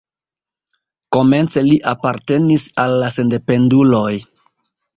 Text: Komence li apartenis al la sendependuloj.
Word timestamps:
Komence 1.17 1.63
li 1.67 1.75
apartenis 1.93 2.65
al 2.85 2.99
la 3.05 3.13
sendependuloj. 3.19 4.11